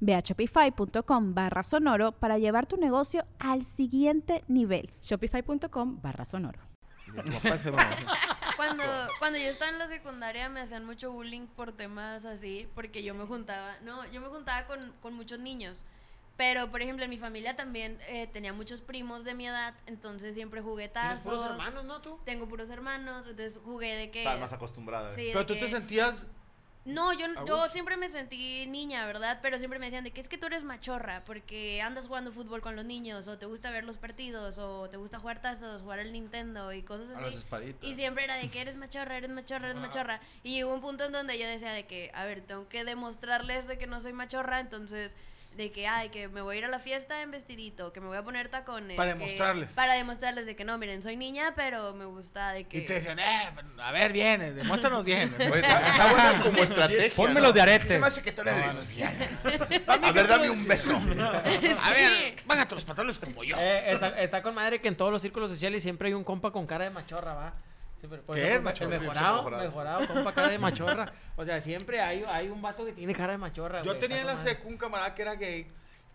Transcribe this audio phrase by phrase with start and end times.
[0.00, 4.90] Ve a shopify.com barra sonoro para llevar tu negocio al siguiente nivel.
[5.02, 6.60] Shopify.com barra sonoro.
[8.56, 8.82] Cuando,
[9.20, 13.14] cuando yo estaba en la secundaria me hacían mucho bullying por temas así, porque yo
[13.14, 15.84] me juntaba, no, yo me juntaba con, con muchos niños.
[16.36, 20.34] Pero, por ejemplo, en mi familia también eh, tenía muchos primos de mi edad, entonces
[20.34, 21.34] siempre jugué ¿Tienes tazos.
[21.34, 22.20] puros hermanos, no tú?
[22.24, 24.20] Tengo puros hermanos, entonces jugué de que...
[24.20, 25.14] Estás más acostumbrada.
[25.16, 26.26] Sí, Pero tú te sentías...
[26.88, 29.40] No, yo, ¿A yo siempre me sentí niña, ¿verdad?
[29.42, 32.60] Pero siempre me decían de que es que tú eres machorra porque andas jugando fútbol
[32.62, 35.98] con los niños o te gusta ver los partidos o te gusta jugar tazos, jugar
[35.98, 37.36] el Nintendo y cosas A así.
[37.36, 37.88] espaditas.
[37.88, 40.20] Y siempre era de que eres machorra, eres machorra, eres machorra.
[40.42, 43.68] Y llegó un punto en donde yo decía de que, a ver, tengo que demostrarles
[43.68, 45.14] de que no soy machorra, entonces
[45.56, 48.06] de que, ay, que me voy a ir a la fiesta en vestidito, que me
[48.06, 48.96] voy a poner tacones.
[48.96, 49.72] Para que- demostrarles.
[49.72, 52.78] Para demostrarles de que no, miren, soy niña, pero me gusta de que...
[52.78, 55.34] Y te decían, eh, a ver, vienes, demuéstranos bien.
[55.38, 57.16] Está, buena como estrategia.
[57.16, 57.52] Pónmelos ¿no?
[57.54, 57.88] de arete.
[57.88, 59.26] Se me hace que tú eres No, no, lesbiana.
[60.08, 60.96] A ver, dame un beso.
[60.96, 63.56] A ver, bájate los pantalones como yo.
[63.58, 66.52] Eh, está, está con madre que en todos los círculos sociales siempre hay un compa
[66.52, 67.54] con cara de machorra, ¿va?
[67.98, 69.00] Siempre, por ¿Qué ejemplo, es el machorra?
[69.00, 69.64] mejorado, Mejorado.
[69.64, 71.12] mejorado, compa cara de machorra.
[71.36, 73.82] O sea, siempre hay, hay un vato que tiene cara de machorra.
[73.82, 75.66] Yo güey, tenía en la secu un camarada que era gay,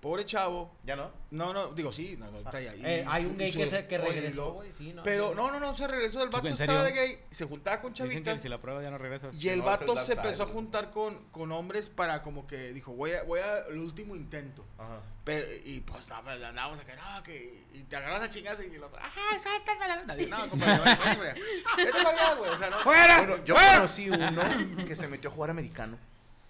[0.04, 0.76] pobre chavo.
[0.84, 1.12] ¿Ya no?
[1.32, 2.68] No, no, digo sí, no, no, está ahí.
[2.84, 5.02] Eh, hay un gay que, se, que regresó, güey, sí, no.
[5.02, 5.36] Pero sí.
[5.38, 6.22] no, no, no, se regresó.
[6.22, 8.42] El vato ¿En estaba de gay se juntaba con Dicen que chavitas.
[8.42, 9.34] si la prueba ya no regresas.
[9.42, 13.12] Y el vato se empezó a juntar con, con hombres para como que dijo, voy
[13.12, 14.66] a, voy a el último intento.
[14.78, 15.00] Ajá.
[15.24, 18.76] Pero, y pues no, pues, andábamos acá, no, que y te agarras a chingas y
[18.76, 20.28] el otro, ajá, sáltame la.
[20.28, 21.34] No, compadre, no, no, hombre.
[21.78, 22.52] Vete para allá, güey.
[22.52, 22.84] O sea, no.
[22.84, 25.98] Bueno, yo conocí uno que se metió a jugar americano.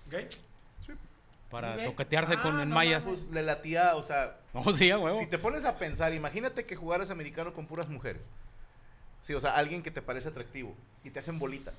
[0.10, 0.28] ¿Gay?
[1.54, 1.86] Para ¿Gay?
[1.86, 3.04] toquetearse Ah, con en no mayas.
[3.06, 5.16] Pues le latía, o sea, No, sí, a huevo.
[5.16, 8.30] si te pones a pensar, imagínate que jugaras americano con puras mujeres.
[9.22, 11.72] Sí, o sea, alguien que te parece atractivo y te hacen bolita.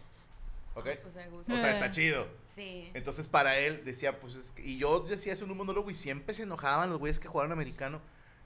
[0.76, 0.88] ¿Ok?
[1.02, 1.54] Pues me gusta.
[1.54, 2.26] O sea, está chido.
[2.54, 2.88] Sí.
[2.94, 4.62] Entonces, para él, decía, pues es que.
[4.62, 7.50] Y yo decía eso en un monólogo y siempre se enojaban los güeyes que jugaban
[7.52, 8.00] americano.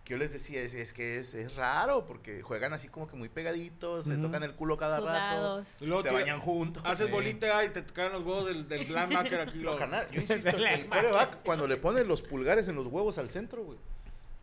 [0.09, 3.15] Que yo les decía, es, es que es, es raro porque juegan así como que
[3.15, 5.67] muy pegaditos, se tocan el culo cada Sudados.
[5.81, 6.83] Y luego rato, se bañan juntos.
[6.87, 7.13] Haces Sí.
[7.13, 9.59] bolita y te caen los huevos del, del linebacker aquí.
[9.59, 13.63] Lo- yo insisto, el coreback cuando le pone los pulgares en los huevos al centro,
[13.65, 13.79] güey.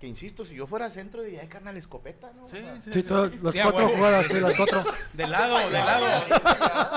[0.05, 2.47] Que insisto, si yo fuera centro diría, ay, carnal, escopeta, ¿no?
[2.47, 2.93] Sí, O sea, sí.
[2.93, 4.83] Sí, todas las Sí, cuatro jugadas, sí, las cuatro.
[5.13, 6.05] De lado, de lado.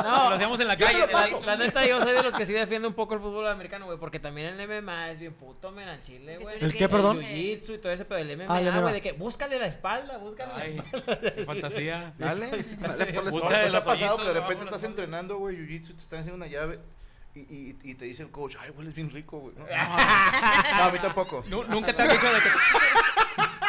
[0.03, 1.07] No, Lo hacíamos en la calle.
[1.47, 3.99] la- neta, yo soy de los que sí defiende un poco el fútbol americano, güey,
[3.99, 6.63] porque también el MMA es bien puto, men, al chile, güey.
[6.63, 7.23] ¿El qué, perdón?
[7.23, 7.25] El
[7.63, 8.81] jiu-jitsu y todo ese, pero el MMA, Ah, el MMA.
[8.83, 11.33] güey, de que búscale la espalda, búscale la Ay, espalda.
[11.35, 12.15] qué fantasía.
[12.19, 14.87] Dale, dale por la Busca ¿No de te ha pasado que de repente estás espalda?
[14.89, 16.79] entrenando, güey, jiu-jitsu, te están haciendo una llave
[17.35, 19.55] y, y, y te dice el coach, ay, hueles bien rico, güey.
[19.57, 19.65] No,
[20.77, 21.45] No, a mí tampoco.
[21.49, 22.49] Nu- Nunca te han dicho de que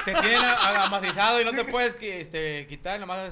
[0.06, 3.32] te tienen a- amacizado y no te puedes que, este, quitar, nomás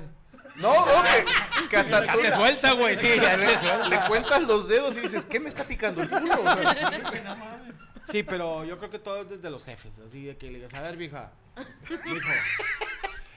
[0.55, 3.87] No, no, que, que hasta ya tú te suelta, güey, sí, ya te le, suelta.
[3.89, 6.33] le cuentas los dedos y dices, ¿qué me está picando el culo?
[6.41, 7.61] O sea,
[8.11, 9.93] Sí, pero yo creo que todo es desde los jefes.
[10.05, 11.31] Así de que le digas, a ver, vieja.
[12.05, 12.31] Mijo.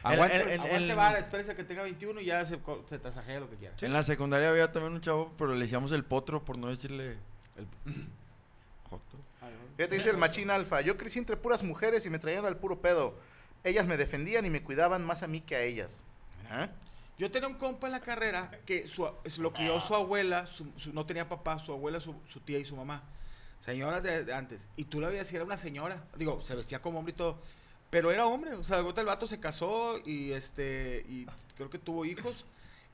[0.03, 2.99] Aguante, en- en- aguante en- vara, espérese a que tenga 21 y ya se, se
[2.99, 3.75] tasajea lo que quiera.
[3.81, 7.19] En la secundaria había también un chavo, pero le decíamos el potro por no decirle
[7.57, 7.67] el
[8.89, 9.17] joto.
[9.77, 12.81] Fíjate, dice el machín alfa, yo crecí entre puras mujeres y me traían al puro
[12.81, 13.19] pedo.
[13.65, 16.05] Ellas me defendían y me cuidaban más a mí que a ellas.
[16.43, 16.71] Mira,
[17.19, 20.71] Yo tenía un compa en la carrera que su, su- lo crió su abuela, su,
[20.77, 23.03] su- no tenía papá, su abuela, su, su tía y su mamá.
[23.61, 24.67] Señoras de, de antes.
[24.77, 26.03] Y tú la veías y era una señora.
[26.17, 27.39] Digo, se vestía como hombre y todo.
[27.91, 28.55] Pero era hombre.
[28.55, 31.27] O sea, el vato se casó y este y
[31.57, 32.45] creo que tuvo hijos.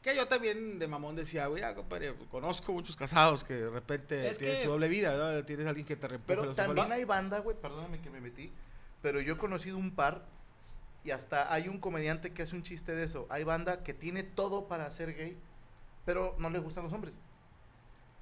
[0.02, 4.38] Que yo también de mamón decía, mira, compadre, conozco muchos casados que de repente Es
[4.38, 5.44] tienen que- su doble vida, ¿verdad?
[5.44, 8.52] Tienes alguien que te reempuje Pero los también hay banda, güey, perdóname que me metí,
[9.02, 10.24] pero yo he conocido un par
[11.02, 13.26] y hasta hay un comediante que hace un chiste de eso.
[13.30, 15.36] Hay banda que tiene todo para ser gay,
[16.04, 17.14] pero no le gustan los hombres.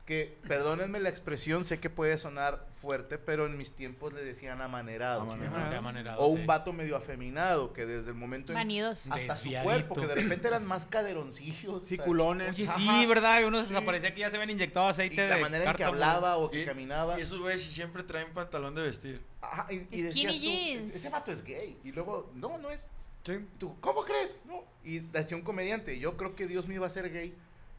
[0.04, 4.60] Que, perdónenme la expresión, sé que puede sonar fuerte, pero en mis tiempos le decían
[4.60, 5.22] amanerado.
[5.22, 5.78] Amanerado.
[5.78, 6.46] Amanerado, O un sí.
[6.46, 9.10] vato medio afeminado, que desde el momento en Vanidoso.
[9.10, 11.84] hasta su cuerpo, que de repente eran más caderoncillos.
[11.84, 12.50] Sí, culones.
[12.50, 13.44] Oye, sí, ¿verdad?
[13.46, 13.74] Unos Sí.
[13.84, 16.50] parecía que ya se habían inyectado Y aceite la de manera en que hablaba o
[16.50, 17.18] que Y- caminaba.
[17.18, 19.24] Y esos güeyes siempre traen pantalón de vestir.
[19.40, 20.90] Ajá, y, y Skinny decías tú, jeans.
[20.90, 21.78] ese vato es gay.
[21.82, 22.88] Y luego, no, no es.
[23.24, 23.38] Sí.
[23.58, 24.38] Tú, ¿cómo crees?
[24.44, 24.64] No.
[24.84, 27.34] Y decía un comediante, yo creo que Dios me iba a hacer gay.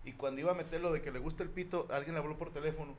[0.06, 2.38] Y cuando iba a meter lo de que le gusta el pito, alguien le habló
[2.38, 2.96] por teléfono.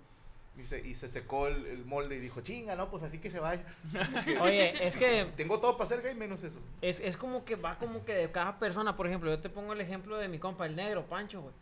[0.58, 3.30] Y se, y se secó el, el molde y dijo, chinga, no, pues así que
[3.30, 3.62] se vaya.
[3.92, 6.58] Porque Oye, es que Tengo todo para ser gay menos eso.
[6.80, 8.96] es, es como que va como que de cada persona.
[8.96, 11.54] Por ejemplo, yo te pongo el ejemplo de mi compa, el negro, Pancho, güey.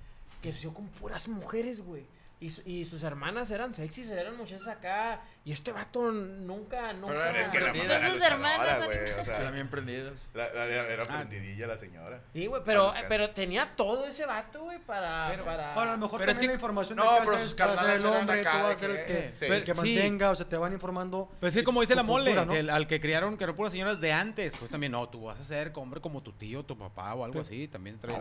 [0.42, 2.04] Creció con puras mujeres, güey.
[2.40, 5.22] Y, su- y sus hermanas eran sexys, eran muchachas acá.
[5.46, 7.30] Y este vato nunca, nunca.
[7.38, 9.12] es que la mamá era sus hermanas, güey.
[9.12, 10.18] O sea, bien prendidos.
[10.34, 12.20] la- la- era, era prendidilla la señora.
[12.32, 13.08] Sí, güey, pero, Paz descanse.
[13.08, 15.74] pero tenía todo ese vato, güey, para, para...
[15.74, 17.94] Ahora, a lo mejor Pero es que- la información No, de pero sus es, carnales
[17.96, 19.46] el eran hombre, tú acá vas a ser el que- que, Sí.
[19.46, 19.78] el que Sí.
[19.80, 21.30] mantenga, o sea, te van informando.
[21.40, 22.52] Pues sí, como dice la mole, cultura, ¿no?
[22.52, 25.24] que el- al que criaron, que eran puras señoras de antes, pues también, no, tú
[25.24, 28.18] vas a ser hombre como tu tío, tu papá o algo así, también traes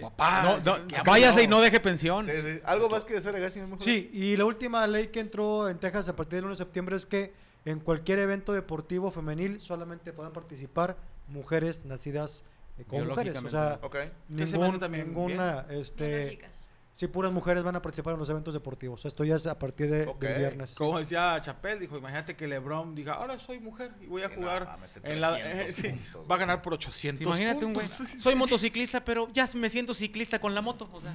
[0.00, 0.58] papá,
[0.88, 2.24] que váyase y no deje pensión.
[2.26, 2.60] Sí, sí.
[2.64, 3.84] ¿Algo más que desagregar, señor mejor?
[3.84, 6.96] Sí, y la última ley que entró en Texas a partir del 1 de septiembre
[6.96, 7.32] es que
[7.64, 10.96] en cualquier evento deportivo femenil solamente puedan participar
[11.28, 12.44] mujeres nacidas
[12.78, 13.36] eh, como mujeres.
[13.42, 13.96] O sea, Ok.
[13.96, 16.64] se me hace ningún- también ninguna, este, chicas.
[16.94, 19.04] Sí, puras mujeres van a participar en los eventos deportivos.
[19.04, 20.74] Esto ya es a partir de, del viernes.
[20.74, 24.36] Como decía Chapel, dijo, imagínate que LeBron diga, ahora soy mujer y voy a Que
[24.36, 25.34] no, jugar va a meter en la...
[25.34, 27.86] 300 sí, puntos, va a ganar por 800 Imagínate un güey.
[27.86, 30.88] Soy motociclista, pero ya me siento ciclista con la moto.
[30.92, 31.14] O sea,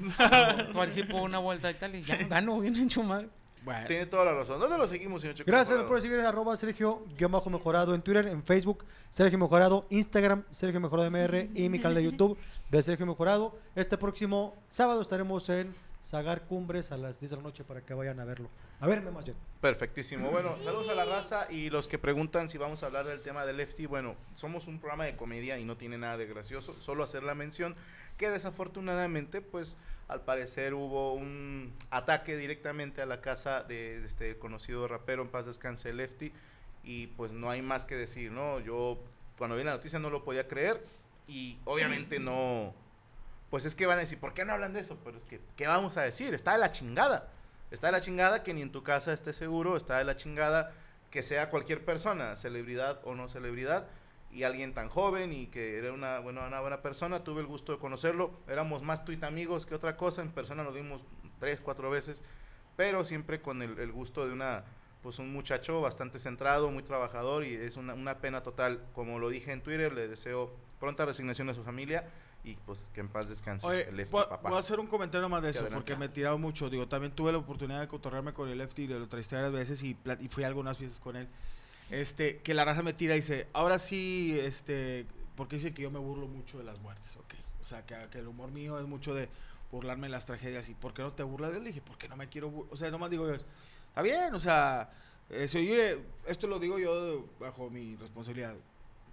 [0.74, 3.30] participo una vuelta y tal y ya gano bien hecho madre.
[3.64, 4.60] Bueno, Tiene toda la razón.
[4.60, 5.48] ¿Dónde lo seguimos, señor Checo?
[5.50, 5.90] Gracias Mejorado?
[5.90, 10.44] por seguir en arroba Sergio guion bajo mejorado en Twitter, en Facebook, Sergio Mejorado, Instagram,
[10.50, 12.38] Sergio Mejorado MR y mi canal de YouTube
[12.70, 13.58] de Sergio Mejorado.
[13.76, 17.94] Este próximo sábado estaremos en Sagar Cumbres a las 10 de la noche para que
[17.94, 18.50] vayan a verlo.
[18.82, 19.36] A verme más bien.
[19.60, 20.32] Perfectísimo.
[20.32, 23.46] Bueno, saludos a la raza y los que preguntan si vamos a hablar del tema
[23.46, 23.88] de Lefty.
[23.88, 26.74] Bueno, somos un programa de comedia y no tiene nada de gracioso.
[26.80, 27.76] Solo hacer la mención
[28.18, 29.76] que desafortunadamente, pues,
[30.08, 35.46] al parecer hubo un ataque directamente a la casa de este conocido rapero en paz
[35.46, 36.32] descanse Lefty
[36.86, 38.62] y pues no hay más que decir, ¿no?
[38.62, 38.98] Yo
[39.38, 40.82] cuando vi la noticia no lo podía creer
[41.28, 42.74] y obviamente no,
[43.50, 44.98] pues es que van a decir, ¿por qué no hablan de eso?
[45.04, 46.34] Pero es que, ¿qué vamos a decir?
[46.34, 47.30] Está de la chingada.
[47.72, 50.74] Está de la chingada que ni en tu casa esté seguro, está de la chingada
[51.12, 53.88] que sea cualquier persona, celebridad o no celebridad,
[54.32, 57.72] y alguien tan joven y que era una, bueno, una buena persona, tuve el gusto
[57.72, 61.04] de conocerlo, éramos más tuit amigos que otra cosa, en persona nos vimos
[61.40, 62.24] tres, cuatro veces,
[62.76, 64.66] pero siempre con el, el gusto de una,
[65.02, 69.30] pues un muchacho bastante centrado, muy trabajador y es una, una pena total, como lo
[69.30, 72.08] dije en Twitter, le deseo pronta resignación a su familia
[72.44, 74.50] y pues que en paz descanse Oye, el Lefty voy, papá.
[74.50, 75.76] voy a hacer un comentario más de eso, adelante.
[75.82, 76.70] porque me tiraron mucho.
[76.70, 79.98] Digo, también tuve la oportunidad de cotorrearme con el Lefty, lo entrevisté varias veces y,
[80.22, 81.28] y fui a algunas veces con él.
[81.92, 85.06] Este, que la raza me tira y dice, ahora sí, este,
[85.36, 87.34] porque dice que yo me burlo mucho de las muertes, ok.
[87.62, 89.28] O sea, que, que el humor mío es mucho de
[89.72, 91.64] burlarme de las tragedias y ¿por qué no te burlas de él?
[91.66, 92.68] Dije, porque no me quiero, bur-".
[92.72, 94.90] o sea, nomás digo yo, está bien, o sea,
[95.30, 98.56] eh, si oye, esto lo digo yo bajo mi responsabilidad.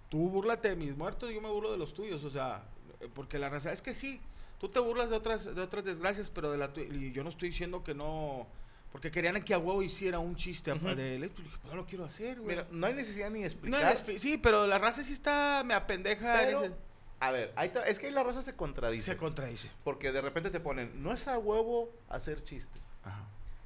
[0.09, 2.76] Tú búrlate de mis muertos, yo me burlo de los tuyos, o sea, eh,
[3.13, 4.19] porque la raza es que sí,
[4.59, 7.49] tú te burlas de otras de otras desgracias, pero de la y yo no estoy
[7.49, 8.47] diciendo que no
[8.91, 10.95] porque querían que a huevo hiciera un chiste Ujú.
[10.95, 12.55] de él, pues dije, pues no lo quiero hacer, güey.
[12.55, 13.95] Mira, no hay necesidad ni de No, explicar.
[13.97, 16.73] expli- sí, pero la raza sí está me apendeja en Pero, ese-
[17.19, 19.11] a ver, ahí es que ahí la raza se contradice.
[19.11, 19.69] se contradice.
[19.83, 22.93] porque de repente te ponen, no es a huevo hacer chistes.
[23.03, 23.25] Ajá.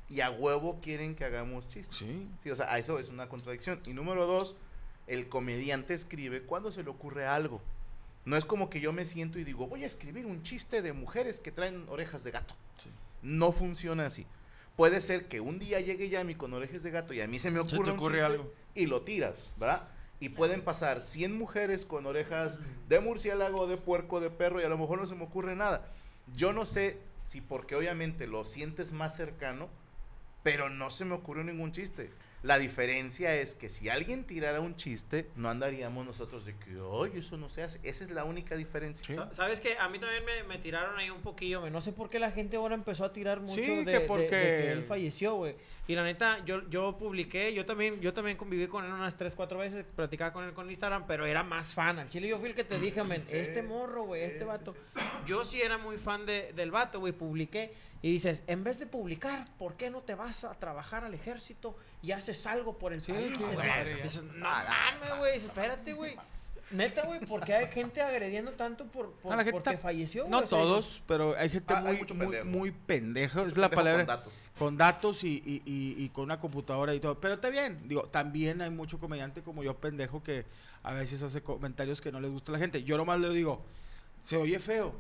[0.09, 1.97] Y a huevo quieren que hagamos chistes.
[1.97, 2.27] Sí.
[2.43, 3.81] Sí, o sea, eso es una contradicción.
[3.85, 4.57] Y número dos,
[5.07, 7.61] el comediante escribe cuando se le ocurre algo.
[8.25, 10.93] No es como que yo me siento y digo, voy a escribir un chiste de
[10.93, 12.55] mujeres que traen orejas de gato.
[12.81, 12.89] Sí.
[13.23, 14.27] No funciona así.
[14.75, 17.51] Puede ser que un día llegue Yami con orejas de gato y a mí se
[17.51, 18.53] me Se te ocurre, un chiste algo.
[18.75, 19.87] y lo tiras, ¿verdad?
[20.19, 24.69] Y pueden pasar 100 mujeres con orejas de murciélago, de puerco, de perro y a
[24.69, 25.89] lo mejor no se me ocurre nada.
[26.35, 29.67] Yo no sé si porque obviamente lo sientes más cercano,
[30.43, 32.11] pero no se me ocurrió ningún chiste.
[32.43, 37.19] La diferencia es que si alguien tirara un chiste, no andaríamos nosotros de que, oye,
[37.19, 37.79] eso no se hace.
[37.83, 39.13] Esa es la única diferencia.
[39.13, 39.77] Sa- ¿Sabes qué?
[39.77, 41.71] A mí también me, me tiraron ahí un poquillo, güey.
[41.71, 44.00] No sé por qué la gente ahora empezó a tirar mucho Sí, de, que de-
[44.00, 45.55] de porque- que él falleció, güey.
[45.88, 49.36] Y la neta, yo, yo publiqué, yo también, yo también conviví con él unas 3,
[49.36, 52.00] 4 veces, platicaba con él con Instagram, pero era más fan.
[52.00, 54.45] Al chile yo fui el que te dije, men, Sí, este morro, güey, este sí,
[54.45, 54.71] vato.
[54.74, 55.01] sí.
[55.27, 57.74] Yo sí era muy fan de, del vato, güey, publiqué.
[58.03, 61.75] Y dices, en vez de publicar, ¿por qué no te vas a trabajar al ejército
[62.01, 63.38] y haces algo por el Sí, país.
[63.38, 63.43] sí.
[64.01, 66.15] Dices, no mames, güey, espérate, güey.
[66.72, 69.81] Neta, güey, ¿por qué hay gente agrediendo tanto por, por No, la gente porque está-
[69.81, 70.24] falleció?
[70.24, 70.43] No güey?
[70.43, 72.46] O sea, todos, pero hay gente Ah, hay muy, muy, pendejo.
[72.48, 73.39] muy pendeja.
[73.41, 74.00] Mucho Es la palabra.
[74.00, 74.38] con datos.
[74.58, 77.20] Con datos y, y- y- y con una computadora y todo.
[77.22, 77.88] Pero está bien.
[77.88, 80.46] Digo, también hay mucho comediante como yo, pendejo, que
[80.81, 82.84] a veces hace comentarios que no les gusta a la gente.
[82.84, 83.62] Yo nomás le digo,
[84.22, 84.96] se oye feo.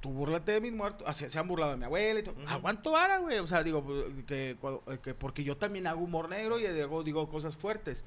[0.00, 1.06] Tú búrlate de mis muertos.
[1.06, 2.34] Ah, se, se han burlado de mi abuela y todo.
[2.46, 3.38] Aguanto vara, güey.
[3.38, 3.84] O sea, digo,
[4.26, 8.04] que, eh, que porque yo también hago humor negro y digo, digo cosas fuertes.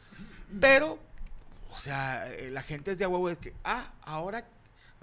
[0.60, 0.98] Pero,
[1.72, 4.48] o sea, eh, la gente es de huevo de que, ah, ahora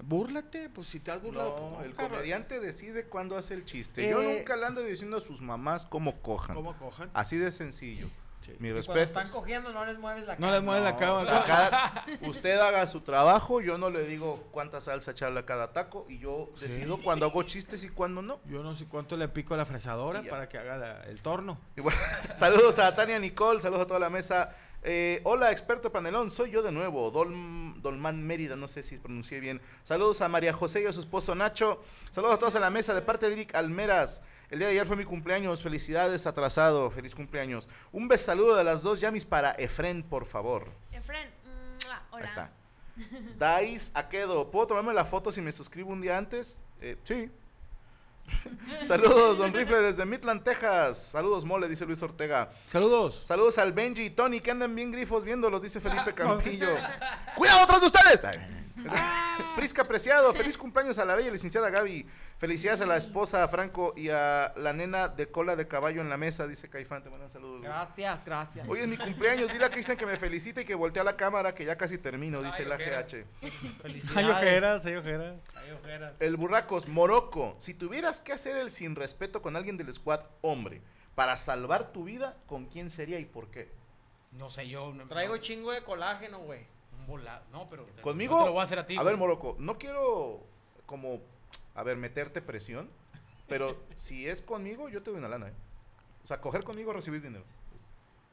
[0.03, 0.67] búrlate.
[0.69, 1.49] Pues si te has burlado.
[1.49, 4.09] No, pues, no, el comediante decide cuándo hace el chiste.
[4.09, 6.55] Yo Eh, nunca le ando diciendo a sus mamás cómo cojan.
[6.57, 7.09] ¿Cómo cojan?
[7.13, 8.09] Así de sencillo.
[8.41, 8.51] Sí.
[8.59, 8.99] Mi Cuando respeto.
[9.01, 10.53] están cogiendo no les mueves la No cara.
[10.53, 11.17] les mueves la No, cama.
[11.17, 15.45] o sea, cada- usted haga su trabajo, yo no le digo cuánta salsa echarle a
[15.45, 16.67] cada taco y yo Sí.
[16.67, 18.39] decido cuándo hago chistes y cuándo no.
[18.45, 21.59] Yo no sé cuánto le pico a la fresadora para que haga la- el torno.
[21.77, 21.99] Y bueno,
[22.35, 24.49] saludos a Tania Nicole, saludos a toda la mesa.
[24.83, 29.39] Eh, hola, experto panelón, soy yo de nuevo, Dol- Dolman Mérida, no sé si pronuncié
[29.39, 29.61] bien.
[29.83, 31.79] Saludos a María José y a su esposo Nacho.
[32.09, 34.23] Saludos a todos en la mesa de parte de Eric Almeras.
[34.49, 37.69] El día de ayer fue mi cumpleaños, felicidades atrasado, feliz cumpleaños.
[37.91, 40.67] Un beso saludo de las dos llamis para Efren, por favor.
[40.91, 41.29] Efren,
[41.85, 42.25] mua, Ahí hola.
[42.25, 42.51] está.
[43.37, 46.59] Dais Aquedo, ¿puedo tomarme la foto si me suscribo un día antes?
[46.81, 47.29] Eh, sí.
[48.81, 50.97] Saludos, Don Rifle desde Midland, Texas.
[50.97, 52.49] Saludos, mole, dice Luis Ortega.
[52.71, 53.21] Saludos.
[53.23, 56.69] Saludos al Benji y Tony, que andan bien grifos viéndolos, dice Felipe Campillo.
[57.35, 58.21] ¡Cuidado atrás de ustedes!
[59.55, 62.05] Prisca Preciado, feliz cumpleaños a la bella licenciada Gaby.
[62.37, 66.17] Felicidades a la esposa Franco y a la nena de cola de caballo en la
[66.17, 67.03] mesa, dice Caifán.
[67.03, 67.59] Te mandan saludos.
[67.59, 67.63] güey.
[67.69, 68.67] Gracias, gracias.
[68.67, 71.15] Hoy es mi cumpleaños, dile a Cristian que me felicite y que voltee a la
[71.17, 72.77] cámara, que ya casi termino, dice la.
[72.77, 73.25] GH.
[73.81, 74.17] Felicidades.
[74.17, 75.35] Hay ojeras, hay ojeras.
[75.55, 76.13] Hay ojeras.
[76.19, 80.81] El Burracos, Morocco, si tuvieras que hacer el sin respeto con alguien del squad, hombre,
[81.15, 83.69] para salvar tu vida, ¿con quién sería y por qué?
[84.31, 84.93] No sé, yo.
[84.93, 86.65] no- Traigo no, chingo de colágeno, güey.
[87.01, 87.43] Un volado.
[87.51, 87.85] No, pero.
[88.01, 88.35] ¿Conmigo?
[88.35, 88.95] No te lo voy a hacer a ti.
[88.95, 89.17] ver, güey.
[89.17, 90.41] Morocco, no quiero
[90.85, 91.19] como,
[91.75, 92.89] a ver, meterte presión,
[93.47, 95.53] pero si es conmigo, yo te doy una lana, ¿eh?
[96.23, 97.43] O sea, coger conmigo, recibir dinero.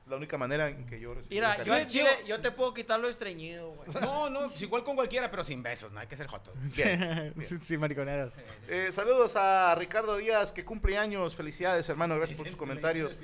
[0.08, 2.98] Es la única manera en que yo recibo Mira, yo chile, yo te puedo quitar
[2.98, 3.90] lo estreñido, güey.
[4.00, 6.54] No, no, igual con cualquiera, pero sin besos, no hay que ser jotos.
[6.74, 7.46] Bien, bien.
[7.46, 8.32] Sí, sí, mariconeras.
[8.68, 11.34] Eh, saludos a Ricardo Díaz, que cumple años.
[11.34, 12.16] Felicidades, hermano.
[12.16, 13.18] Gracias por tus comentarios.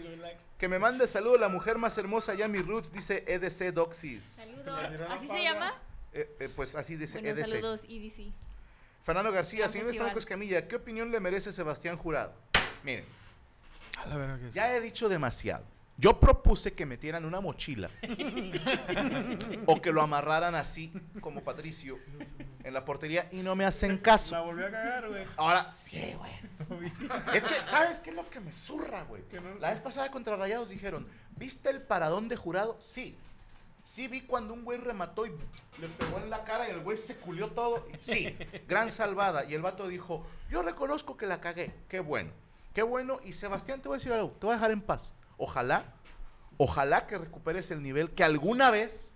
[0.58, 4.22] Que me mande saludo la mujer más hermosa, Yami Roots, dice EDC Doxis.
[4.22, 4.80] Saludos.
[5.08, 5.80] ¿Así se llama?
[6.12, 7.46] Eh, eh, pues así dice Bueno, EDC.
[7.46, 8.30] saludos, EDC.
[9.04, 9.94] Fernando García, señor.
[9.94, 12.34] Franco Escamilla, ¿qué opinión le merece Sebastián Jurado?
[12.82, 13.06] Miren,
[13.96, 14.52] A la verga que sí.
[14.52, 15.64] ya he dicho demasiado.
[15.96, 17.88] Yo propuse que metieran una mochila
[19.66, 21.98] o que lo amarraran así como Patricio
[22.64, 24.42] en la portería y no me hacen caso.
[24.44, 25.24] volvió a cagar, güey.
[25.36, 26.32] Ahora, sí, güey.
[27.32, 29.22] Es que, ¿sabes qué es lo que me zurra, güey?
[29.60, 32.76] La vez pasada contra Rayados dijeron, ¿viste el paradón de jurado?
[32.80, 33.16] Sí.
[33.84, 35.30] Sí vi cuando un güey remató y
[35.78, 37.86] le pegó en la cara y el güey se culió todo.
[38.00, 38.36] Sí,
[38.66, 39.44] gran salvada.
[39.44, 41.72] Y el vato dijo, yo reconozco que la cagué.
[41.88, 42.32] Qué bueno.
[42.72, 43.20] Qué bueno.
[43.22, 44.30] Y Sebastián, te voy a decir algo.
[44.30, 45.14] Te voy a dejar en paz.
[45.36, 45.84] Ojalá,
[46.56, 49.14] ojalá que recuperes el nivel que alguna vez,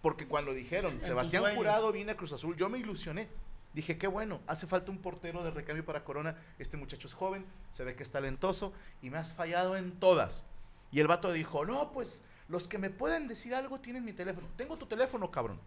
[0.00, 1.54] porque cuando dijeron, Sebastián.
[1.54, 3.28] Jurado viene a Cruz Azul, yo me ilusioné.
[3.74, 6.36] Dije, qué bueno, hace falta un portero de recambio para Corona.
[6.58, 10.46] Este muchacho es joven, se ve que es talentoso y me has fallado en todas.
[10.90, 14.46] Y el vato dijo, no, pues los que me pueden decir algo tienen mi teléfono.
[14.56, 15.58] Tengo tu teléfono, cabrón.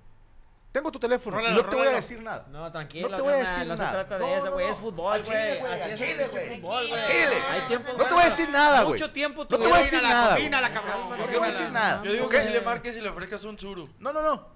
[0.76, 1.40] Tengo tu teléfono.
[1.40, 2.46] y no te voy a decir nada.
[2.50, 3.08] No, tranquilo.
[3.08, 3.86] No te voy a decir no nada.
[3.88, 4.68] se trata de No, eso, no, güey.
[4.68, 4.74] no.
[4.74, 5.24] Es fútbol, güey.
[5.24, 6.28] chile, güey, es chile,
[6.60, 7.02] güey.
[7.04, 7.44] chile.
[7.70, 7.94] Tiempo.
[7.98, 9.00] No te voy a decir nada, güey.
[9.00, 10.38] Mucho tiempo No te voy a decir nada.
[10.38, 12.04] No te voy a decir nada.
[12.04, 13.88] Yo digo que si le marques y le ofrezcas un suru.
[14.00, 14.50] No, no, no.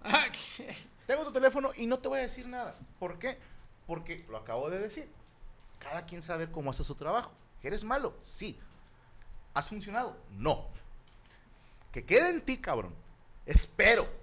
[1.06, 2.76] Tengo tu teléfono y no te voy a decir nada.
[3.00, 3.40] ¿Por qué?
[3.88, 5.10] Porque lo acabo de decir.
[5.80, 7.32] Cada quien sabe cómo hace su trabajo.
[7.62, 8.18] ¿Que eres malo?
[8.24, 8.60] Sí.
[9.54, 10.18] ¿Has funcionado?
[10.32, 10.68] No.
[11.94, 12.94] Que quede en ti, cabrón.
[13.46, 14.20] Espero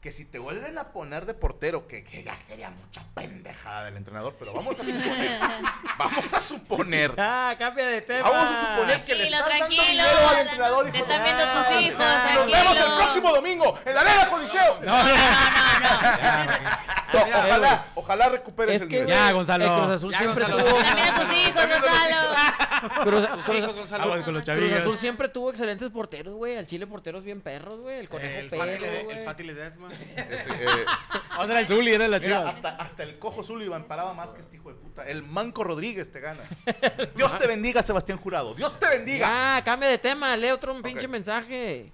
[0.00, 3.98] que si te vuelven a poner de portero, que, que ya sería mucha pendejada del
[3.98, 5.38] entrenador, pero vamos a suponer.
[5.98, 7.10] vamos a suponer.
[7.18, 8.28] Ah, cambia de tema.
[8.30, 10.90] Vamos a suponer que le Tranquilo, estás dando dinero al entrenador.
[10.90, 12.04] Te hijo están viendo tus hijos,
[12.34, 14.80] Nos vemos el próximo domingo en la Arena Coliseo.
[14.80, 15.10] No, no,
[17.12, 19.08] No, ojalá, ojalá recuperes Es el que, nivel.
[19.14, 19.64] Ya, Gonzalo.
[19.64, 20.64] el Cruz Azul Ya, siempre Gonzalo.
[20.70, 20.82] tuvo...
[20.82, 22.34] También a tus hijos, Gonzalo.
[23.02, 24.24] Cruz, Tus Cruz- hijos, Gonzalo.
[24.24, 24.72] Con los Cruz.
[24.72, 26.56] Azul siempre tuvo excelentes porteros, güey.
[26.56, 27.98] Al Chile porteros bien perros, güey.
[27.98, 29.18] El Conejo El güey.
[29.18, 29.88] el Fati Ledesma.
[30.16, 30.84] Eh,
[31.30, 32.38] Vamos a ser el Zuli, era la chiva.
[32.48, 35.06] hasta, hasta el cojo Sullivan paraba más que este hijo de puta.
[35.06, 36.42] El Manco Rodríguez te gana.
[37.16, 38.54] Dios te bendiga, Sebastián Jurado.
[38.54, 39.28] Dios te bendiga.
[39.58, 40.36] Ya, cambia de tema.
[40.36, 41.92] Lee otro pinche mensaje.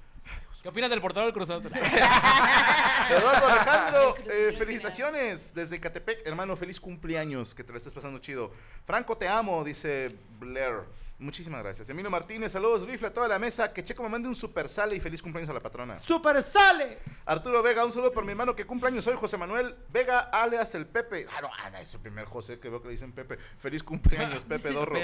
[0.66, 1.70] ¿Qué opinas del portero del Cruz Azul?
[3.08, 8.50] Eduardo Alejandro, eh, felicitaciones desde Catepec, hermano, feliz cumpleaños, que te la estés pasando chido.
[8.85, 10.82] Franco, te amo, dice Blair.
[11.18, 11.88] Muchísimas gracias.
[11.88, 13.73] Emilio Martínez, saludos, rifle a toda la mesa.
[13.73, 15.96] Que Checo me mande un super sale y feliz cumpleaños a la patrona.
[15.96, 16.99] ¡Super sale!
[17.25, 19.04] Arturo Vega, un saludo por mi hermano que cumpleaños.
[19.04, 21.25] Soy José Manuel Vega, alias el Pepe.
[21.35, 23.38] Ah, no, ah, no, es el primer José que veo que le dicen Pepe.
[23.58, 24.99] Feliz cumpleaños, Pepe Dorro.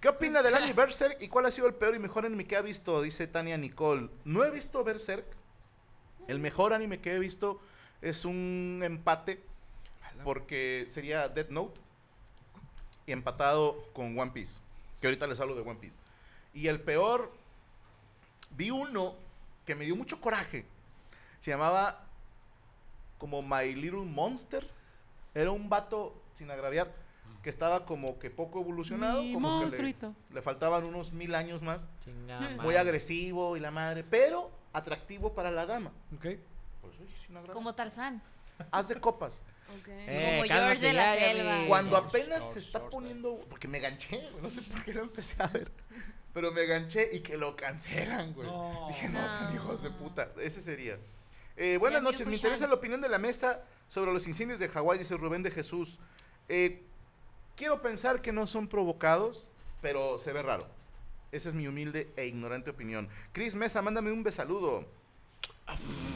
[0.00, 2.56] ¿Qué opina del anime Berserk y cuál ha sido el peor y mejor anime que
[2.56, 3.00] ha visto?
[3.00, 4.10] Dice Tania Nicole.
[4.24, 5.26] No he visto Berserk.
[6.28, 7.60] El mejor anime que he visto
[8.00, 9.42] es un empate
[10.24, 11.80] porque sería Death Note
[13.06, 14.60] y empatado con One Piece.
[15.00, 15.98] Que ahorita les hablo de One Piece.
[16.54, 17.30] Y el peor,
[18.56, 19.14] vi uno
[19.66, 20.64] que me dio mucho coraje.
[21.40, 22.02] Se llamaba
[23.18, 24.66] como My Little Monster.
[25.34, 26.92] Era un vato, sin agraviar,
[27.42, 29.22] que estaba como que poco evolucionado.
[29.22, 30.14] Mi como que le- monstruito.
[30.32, 31.86] le faltaban unos mil años más.
[32.04, 32.78] Chingada Muy madre.
[32.78, 35.92] agresivo y la madre, pero atractivo para la dama.
[36.16, 36.26] Ok.
[37.52, 38.22] Como Tarzán.
[38.70, 39.42] Haz de copas.
[39.80, 39.88] Ok.
[39.88, 41.64] Eh, Como cálmate George de la ya, selva.
[41.66, 44.82] Cuando Shorts, apenas shorts, se está shorts, poniendo, porque me ganché, güey, no sé por
[44.84, 45.70] qué lo empecé a ver,
[46.32, 48.46] pero me ganché y que lo cancelan, güey.
[48.48, 48.86] No.
[48.88, 49.28] Dije, no, No.
[49.28, 50.30] sean hijos de puta.
[50.40, 50.98] Ese sería.
[51.56, 52.34] Eh, buenas Ya noches, me Kushan.
[52.36, 55.98] interesa la opinión de la mesa sobre los incendios de Hawái, dice Rubén de Jesús.
[56.48, 56.82] Eh,
[57.56, 59.48] quiero pensar que no son provocados,
[59.82, 60.66] pero se ve raro.
[61.36, 63.08] Esa es mi humilde e ignorante opinión.
[63.32, 64.86] Cris Mesa, mándame un besaludo.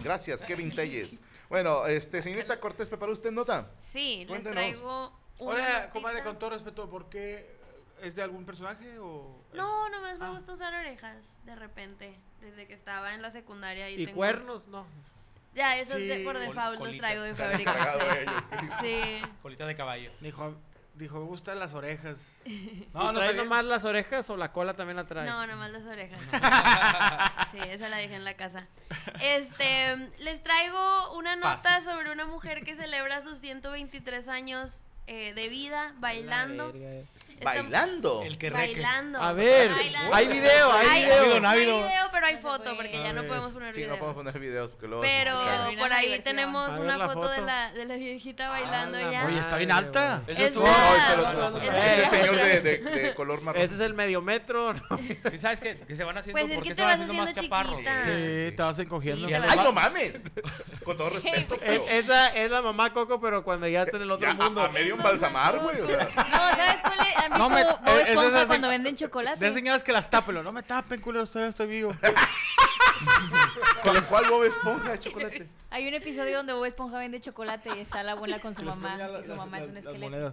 [0.03, 1.21] Gracias, Kevin Telles.
[1.50, 3.71] Bueno, este, señorita Cortés, ¿preparó usted nota?
[3.81, 4.55] Sí, les Cuéntenos.
[4.55, 7.59] traigo una Hola, comadre, con todo respeto, ¿por qué?
[8.03, 9.37] ¿Es de algún personaje o...?
[9.53, 10.31] No, nomás me Ah.
[10.31, 12.15] gusta usar orejas de repente.
[12.41, 14.67] Desde que estaba en la secundaria y, ¿Y tengo- cuernos?
[14.69, 14.87] No.
[15.55, 16.99] Ya, eso es de, Sí, por default, los colitas.
[17.00, 17.93] traigo de fábrica.
[17.99, 18.17] sí.
[18.23, 19.27] ellos, qué Sí.
[19.43, 20.11] Colita de caballo.
[20.21, 20.55] Dijo,
[21.04, 22.16] dijo, me gustan las orejas.
[22.95, 25.28] No, No, no, ¿Trae nomás las orejas o la cola también la trae?
[25.28, 26.21] No, nomás las orejas.
[27.52, 28.69] Sí, esa la dejé en la casa.
[29.21, 35.49] Este, les traigo una nota sobre una mujer que celebra sus 123 años eh, de
[35.49, 36.73] vida La bailando.
[36.75, 38.23] Esta- Bailando.
[38.23, 38.75] El que reque.
[38.75, 39.19] Bailando.
[39.19, 40.14] A ver, Bailando.
[40.14, 41.40] hay video, hay Hay, video.
[41.40, 41.88] no hay video.
[42.12, 43.95] pero hay foto porque A ya no podemos poner Sí, videos.
[43.95, 47.40] no podemos poner videos porque luego Pero se por ahí tenemos una la foto, de
[47.40, 49.25] la, de la viejita Ah, bailando la ya.
[49.25, 50.23] Oye, está bien alta.
[50.26, 51.33] Es tu- No, es el otro.
[51.33, 51.71] no, no, Es no.
[51.73, 53.62] el Eh, señor de, ese- de- de color marrón.
[53.62, 54.75] Ese es el medio metro.
[54.75, 54.83] ¿no?
[55.31, 57.33] Sí, sabes que, que se van haciendo Pues es porque que se van haciendo más
[57.33, 57.75] chaparros.
[57.76, 57.85] Sí,
[58.19, 58.52] Sí, sí.
[58.55, 59.29] te vas encogiendo.
[59.29, 60.29] Sí, ¡Ay, no mames!
[60.85, 61.81] Con todo respeto, Eh.
[61.88, 64.61] Esa es la mamá Coco, pero cuando ya está en el otro mundo.
[64.61, 65.80] a, a medio embalsamar, güey.
[65.80, 67.16] O sea, No, ¿sabes cuál es?
[67.16, 69.45] ¿Han visto No me- Bob es Esponja cuando venden chocolate?
[69.45, 71.95] De señoras que las tapen, no me tapen, culero, todavía estoy vivo.
[73.82, 75.49] ¿Con el cual Bob Esponja de chocolate?
[75.71, 78.99] Hay un episodio donde Bob Esponja vende chocolate y está la abuela con su mamá
[79.21, 80.32] y su mamá es un esqueleto.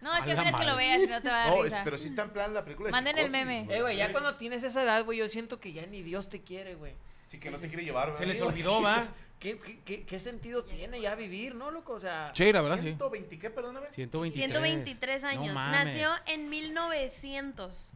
[0.00, 1.64] No, es que tienes que lo veas y no te va a dar No, es,
[1.64, 1.82] risa.
[1.84, 3.66] pero sí está en plan la película de Manden el Psicosis, meme.
[3.76, 6.40] Eh, güey, ya cuando tienes esa edad, güey, yo siento que ya ni Dios te
[6.40, 6.94] quiere, güey.
[7.26, 8.20] Sí, que no te quiere llevar, ¿verdad?
[8.20, 8.48] Se les güey.
[8.48, 9.04] olvidó, va.
[9.40, 11.94] ¿Qué, qué, qué, qué sentido tiene ya vivir, no, loco?
[11.94, 12.82] O sea, Sí, la verdad, sí.
[12.82, 13.48] 120, ¿qué?
[13.50, 13.86] Perdóname.
[13.90, 14.50] 123.
[14.52, 15.46] 123 años.
[15.54, 15.70] No.
[15.70, 17.92] Nació en 1900.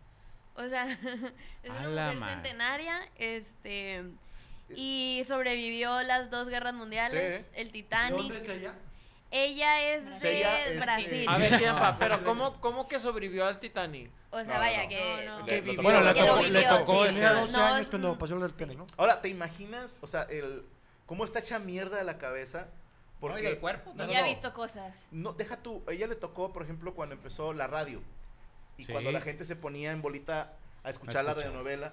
[0.57, 0.87] O sea,
[1.63, 2.35] es A una mujer madre.
[2.37, 3.01] centenaria.
[3.17, 4.05] Este.
[4.75, 7.51] Y sobrevivió las dos guerras mundiales, Sí.
[7.57, 8.17] el Titanic.
[8.19, 8.75] ¿Dónde es ella?
[9.31, 11.27] Ella es de ella es, Brasil.
[11.29, 14.09] a ver, tiempo, pero ¿cómo, ¿cómo que sobrevivió al Titanic?
[14.31, 14.89] O sea, No, vaya no.
[14.89, 15.27] que.
[15.27, 15.45] No, no.
[15.45, 17.13] Que Le- vivió- Bueno, le tocó, le vivió, tocó sí.
[17.15, 18.87] Tenía no, 12 no, años cuando pasó el del Titanic, ¿no?
[18.97, 20.63] Ahora, ¿te imaginas, o sea, el
[21.07, 22.67] cómo está hecha mierda de la cabeza?
[23.21, 24.25] Porque Oye, el cuerpo No, no, no.
[24.25, 24.95] visto cosas.
[25.11, 28.03] No, deja tú, a ella le tocó, por ejemplo, cuando empezó la radio.
[28.77, 28.93] Y Sí.
[28.93, 31.93] cuando la gente se ponía en bolita a escuchar, A la radionovela.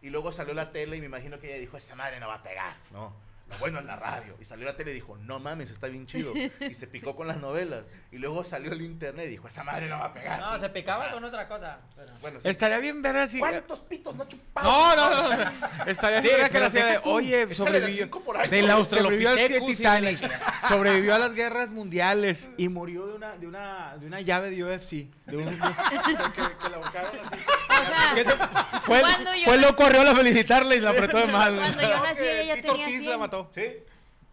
[0.00, 2.34] Y luego salió la tele y me imagino que ella dijo, esa madre no va
[2.36, 2.74] a pegar.
[2.90, 3.12] No,
[3.52, 4.36] lo bueno es la radio.
[4.40, 6.32] Y salió la tele y dijo, no mames, está bien chido.
[6.60, 7.84] Y se picó con las novelas.
[8.10, 10.40] Y luego salió el internet y dijo, esa madre no va a pegar.
[10.40, 11.78] No, se picaba o sea, con otra cosa.
[11.94, 12.48] pero- Bueno, sí.
[12.48, 13.38] Estaría bien ver así.
[13.38, 14.70] ¿Cuántos pitos no chupados?
[14.72, 15.44] No, no, no.
[15.44, 15.50] no.
[15.86, 18.04] Estaría bien ver que la hacía de, oye, sobrevivió.
[18.04, 18.50] cinco por año.
[18.50, 23.36] De la Australopithecus sobrevivió al Titanic, sobrevivió a las guerras mundiales y murió de una,
[23.36, 24.90] de una, de una llave de UFC.
[25.26, 27.18] De un, que, que la así.
[27.18, 31.18] O sea, ¿Qué se- Fue, Cuando yo- fue lo corrió a felicitarle y la apretó
[31.18, 31.56] de mal.
[31.56, 33.10] Cuando yo nací, ella Tito tenía Ortiz 100.
[33.10, 33.41] la mató.
[33.50, 33.60] Sí,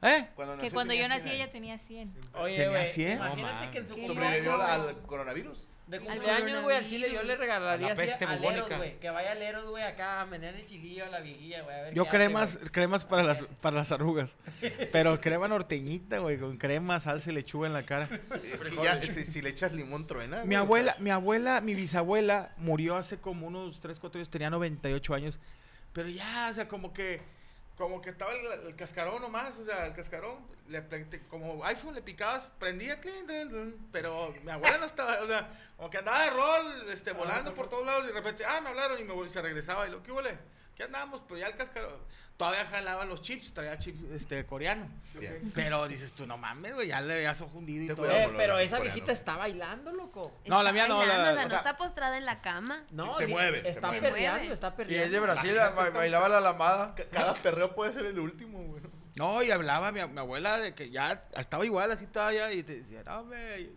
[0.02, 0.28] ¿Eh?
[0.36, 1.52] cuando Que nació cuando yo nací, 100 ella años.
[1.54, 2.14] tenía 100.
[2.36, 3.12] Oye, ¿Tenía güey, 100?
[3.18, 3.94] imagínate No, que en su.
[3.96, 5.66] ¿Sobrevivió cumpleaños, al güey, coronavirus?
[5.88, 8.78] De Al cumpleaños, güey, al chile yo le regalaría A la así peste aleros, bubónica.
[8.78, 9.00] güey.
[9.00, 11.76] Que vaya aleros, güey, acá a menear el chilillo a la viejilla, güey.
[11.76, 12.70] a ver Yo qué hace, cremas, güey.
[12.72, 14.38] cremas para las, para las arrugas.
[14.92, 18.08] Pero crema norteñita, güey, con crema, salsa y lechuga en la cara.
[18.54, 20.42] Es que ya, si, si le echas limón truena.
[20.46, 24.20] Mi güey, o abuela, sea, mi abuela, mi bisabuela murió hace como unos 3, 4
[24.20, 25.40] años, tenía 98 años.
[25.92, 27.20] Pero ya, o sea, como que,
[27.80, 30.36] como que estaba el, el cascarón nomás, o sea, el cascarón,
[30.68, 33.00] le, te- como iPhone le picabas, prendía,
[33.92, 37.70] pero mi abuela no estaba, o sea, como que andaba de rol, este, volando por
[37.70, 40.04] todos lados y de repente, ah, me hablaron y me vol- se regresaba y lo,
[40.04, 40.38] ¿qué huele?
[40.80, 41.22] ¿Qué andamos?
[41.28, 42.00] Pues ya el cascarón.
[42.38, 44.88] Todavía jalaba los chips, traía chips este, coreano.
[45.20, 45.52] Bien.
[45.54, 47.98] Pero dices tú, no mames, güey, ya le habías hundido y todo.
[47.98, 48.96] cuidado Eh, pero del esa coreano.
[48.96, 50.40] viejita está bailando, loco.
[50.46, 52.86] No, la mía no, la- o sea, no está postrada en la cama.
[52.92, 54.08] No, Se mueve, se Está mueve.
[54.08, 54.54] perreando, mueve.
[54.54, 55.12] está Y es perreando.
[55.12, 56.96] de Brasil, La está- bailaba la lambada.
[56.96, 58.84] Ca- Cada perreo puede ser el último, güey.
[59.16, 62.64] No, y hablaba mi, mi abuela de que ya estaba igual, así estaba ya, y
[62.64, 63.68] te decía, no, me.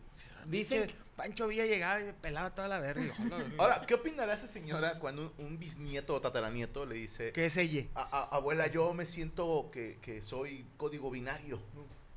[0.46, 3.02] Dicen- Dice, Pancho Villa llegaba y me pelaba toda la verga.
[3.02, 3.62] y yo.
[3.62, 7.56] Ahora, ¿qué opinará esa señora cuando un, un bisnieto o tataranieto le dice, ¿qué es
[7.56, 7.86] ella?
[7.94, 11.60] "A- a- abuela, yo me siento que, que soy código binario?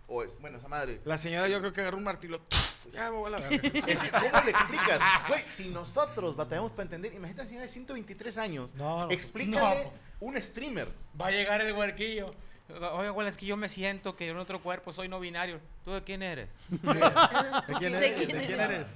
[0.07, 1.01] O es, bueno, esa madre.
[1.03, 2.39] La señora, yo creo que agarró un martillo.
[2.91, 3.79] Ya me voy a la verga.
[3.87, 5.01] Es que, ¿cómo le explicas?
[5.27, 9.11] Güey, si nosotros batallamos para entender, imagínate a una señora de 123 años, No, no.
[9.11, 9.91] explícale No.
[10.19, 10.87] un streamer.
[11.19, 12.31] Va a llegar el huerquillo.
[12.67, 15.59] Oye, abuela, es que yo me siento que en otro cuerpo soy no binario.
[15.83, 16.49] ¿Tú de quién eres?
[16.69, 16.79] ¿De
[17.77, 18.19] quién ¿De eres?
[18.19, 18.87] ¿De quién eres?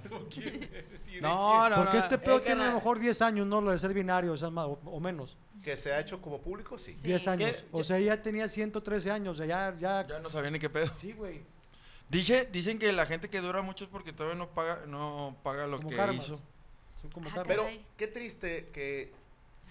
[0.74, 1.22] eres?
[1.22, 2.04] No, no, Porque no.
[2.04, 3.62] este pedo Eh, tiene a lo mejor 10 años, ¿no?
[3.62, 5.38] Lo de ser binario, o, sea, más- o- o menos.
[5.64, 6.94] Que se ha hecho como público, sí.
[7.04, 7.58] 10 años.
[7.58, 7.66] ¿Qué?
[7.72, 10.08] O sea, ella tenía 113 años, o sea, ya, ya...
[10.08, 10.92] Ya no sabía ni qué pedo.
[10.96, 11.42] Sí, güey.
[12.10, 15.68] Dice, dicen que la gente que dura mucho es porque todavía no paga, no paga
[15.68, 16.26] lo Como que karmas.
[16.26, 16.40] hizo.
[17.02, 17.48] Son como Ah, karmas.
[17.56, 19.12] Pero qué triste que...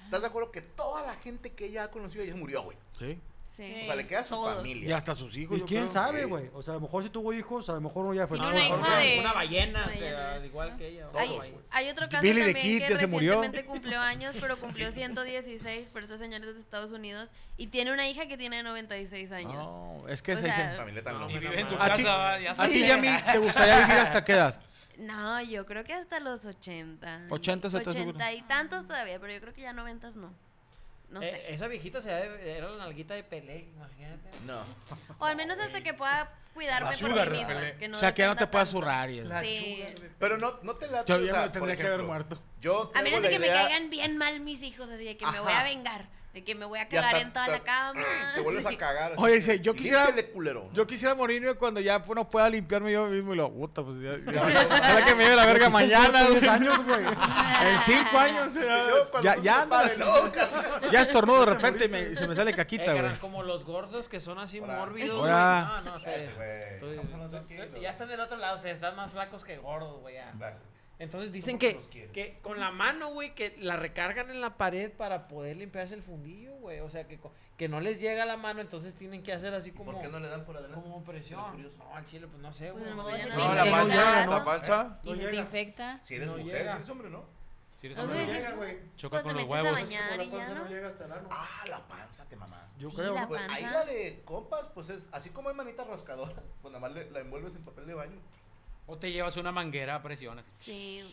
[0.04, 2.76] ¿Estás de acuerdo que toda la gente que ella ha conocido ya murió, güey?
[2.98, 3.18] Sí.
[3.58, 3.80] Sí.
[3.82, 4.54] O sea, le queda a su Todos.
[4.54, 4.88] familia.
[4.88, 5.56] Y hasta sus hijos.
[5.56, 5.92] ¿Y yo quién creo.
[5.92, 6.28] sabe, Sí.
[6.28, 6.48] güey?
[6.54, 8.38] O sea, a lo mejor si tuvo hijos, a lo mejor uno ya fue...
[8.38, 11.08] Tiene una hija es de- Una ballena, Una ballena, pero igual que ella.
[11.18, 11.54] Hay, güey.
[11.70, 13.32] hay otro caso Billy the también Kid que ya se murió.
[13.32, 17.92] recientemente cumplió años, pero cumplió 116, pero este señor es de Estados Unidos y tiene
[17.92, 19.54] una hija que tiene 96 años.
[19.68, 21.32] No, es que O ese sea, Familia tan No, loca.
[21.32, 22.38] Y vive en su A ti- casa.
[22.38, 22.70] ya A sabes.
[22.72, 24.60] ti y a mí, ¿te gustaría vivir hasta qué edad?
[24.98, 27.26] No, yo creo que hasta los 80.
[27.30, 28.16] 80 se te aseguro.
[28.16, 30.34] 80 y tantos todavía, pero yo creo que ya 90 no.
[31.10, 31.54] No Eh, sé.
[31.54, 34.28] esa viejita se era la nalguita de Pelé, imagínate.
[34.46, 34.60] No.
[35.18, 37.54] O al menos hasta que pueda cuidarme La por mí misma.
[37.54, 37.76] Pelé.
[37.76, 39.32] Que no o sea, que ya no te puedas zurrar y eso.
[39.42, 39.84] Sí.
[40.18, 41.04] Pero no, no te la...
[41.06, 42.38] Yo ya me tendría que haber muerto.
[42.60, 45.40] Yo A menos de que me caigan bien mal mis hijos, así de que me
[45.40, 46.08] voy a vengar.
[46.34, 48.00] De que me voy a hasta en toda la cama.
[48.34, 48.74] Te vuelves sí.
[48.74, 49.12] a cagar.
[49.16, 50.68] Oye, dice, yo quisiera- culero.
[50.74, 54.18] Yo quisiera morirme cuando ya no pueda limpiarme yo mismo y lo puta, pues ya.
[54.32, 56.24] ya que me lleve la verga mañana.
[56.28, 56.48] 10 güey.
[56.48, 57.00] años, güey.
[57.06, 58.54] En 5 años.
[58.54, 62.50] ya- Yo cuando Ya, no ya estornudo de repente y me- y se me sale
[62.50, 63.18] Eh, caquita, carnal, güey.
[63.20, 65.18] como los gordos que son así mórbidos.
[65.20, 65.30] Güey.
[65.32, 66.00] No, no,
[67.30, 67.64] tranquilo.
[67.80, 70.16] Ya están del otro lado, o sea, están más flacos que gordos, güey.
[70.38, 70.62] Gracias.
[71.00, 71.78] Entonces dicen que,
[72.12, 76.02] que con la mano, güey, que la recargan en la pared para poder limpiarse el
[76.02, 76.80] fundillo, güey.
[76.80, 77.20] O sea, que,
[77.56, 80.18] que no les llega la mano, entonces tienen que hacer así como, ¿Por qué no
[80.18, 80.82] le dan por adelante?
[80.82, 81.40] como presión.
[81.78, 82.96] No, al chile, pues no sé, Pues güey.
[82.96, 84.30] no No, no la panza, ¿no?
[84.38, 84.98] la panza.
[85.04, 86.00] Y se te infecta.
[86.02, 86.70] Si eres No mujer, llega.
[86.72, 87.24] si eres hombre, ¿no?
[87.80, 88.78] Si eres No hombre, sé, llega, güey.
[88.96, 89.70] choca te con los huevos.
[89.72, 90.10] bañar.
[90.18, 90.68] La panza no ¿no?
[90.68, 91.28] llega hasta el ano.
[91.30, 92.76] Ah, la panza te mamás.
[92.76, 93.14] Yo Sí, creo.
[93.14, 93.54] la Pues panza.
[93.54, 97.08] ahí la de compas, pues es así como hay manitas rascadoras, pues nada más le-
[97.12, 98.18] la envuelves en papel de baño.
[98.90, 100.38] O te llevas una manguera a presión.
[100.38, 100.48] así.
[100.58, 101.04] Sí.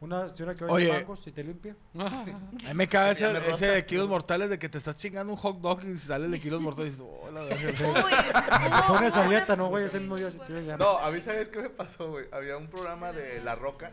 [0.00, 0.86] Una señora que Oye.
[0.86, 1.76] vende bancos y te limpia.
[1.94, 5.38] A mí me llama ese, ese de kilos mortales de que te estás chingando un
[5.38, 7.86] hot dog y sales de kilos mortales y dices, oh, la verga.
[7.88, 9.84] Uy, hubo- Pones a dieta, ¿no, güey?
[9.84, 10.30] Ese mismo día.
[10.66, 12.24] ya- No, a mí sabes qué me pasó, güey.
[12.32, 13.90] Había un programa de La Roca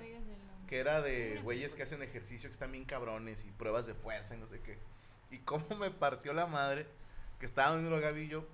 [0.68, 4.36] que era de güeyes que hacen ejercicio que están bien cabrones y pruebas de fuerza
[4.36, 4.78] y no sé qué.
[5.32, 6.88] Y cómo me partió la madre
[7.40, 8.46] que estaba en un drogavillo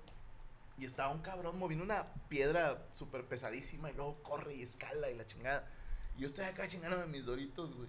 [0.78, 5.14] y estaba un cabrón moviendo una piedra súper pesadísima y luego corre y escala y
[5.16, 5.66] la chingada.
[6.16, 7.88] Y yo estoy acá chingándome mis doritos, güey.